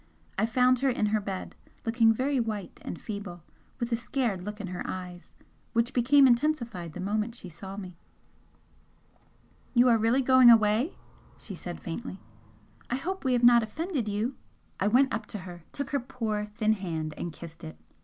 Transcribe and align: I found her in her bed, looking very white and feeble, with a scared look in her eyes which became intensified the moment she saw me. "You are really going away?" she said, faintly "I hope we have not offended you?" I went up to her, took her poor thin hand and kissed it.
I 0.35 0.47
found 0.47 0.79
her 0.79 0.89
in 0.89 1.05
her 1.13 1.21
bed, 1.21 1.55
looking 1.85 2.11
very 2.11 2.39
white 2.39 2.79
and 2.81 2.99
feeble, 2.99 3.43
with 3.79 3.91
a 3.91 3.95
scared 3.95 4.43
look 4.43 4.59
in 4.59 4.65
her 4.65 4.81
eyes 4.87 5.35
which 5.73 5.93
became 5.93 6.25
intensified 6.25 6.93
the 6.93 6.99
moment 6.99 7.35
she 7.35 7.49
saw 7.49 7.77
me. 7.77 7.99
"You 9.75 9.89
are 9.89 9.99
really 9.99 10.23
going 10.23 10.49
away?" 10.49 10.95
she 11.37 11.53
said, 11.53 11.79
faintly 11.79 12.19
"I 12.89 12.95
hope 12.95 13.23
we 13.23 13.33
have 13.33 13.43
not 13.43 13.61
offended 13.61 14.09
you?" 14.09 14.33
I 14.79 14.87
went 14.87 15.13
up 15.13 15.27
to 15.27 15.37
her, 15.37 15.65
took 15.71 15.91
her 15.91 15.99
poor 15.99 16.47
thin 16.55 16.73
hand 16.73 17.13
and 17.15 17.31
kissed 17.31 17.63
it. 17.63 17.77